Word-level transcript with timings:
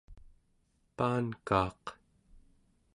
paankaaq 0.97 1.83